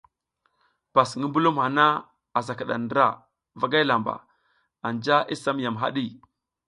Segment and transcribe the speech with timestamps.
[0.93, 1.85] Pas ngi mbulum hana
[2.37, 3.05] asa kiɗa ndra
[3.59, 4.13] vagay lamba,
[4.85, 6.05] anja i sam yam haɗi.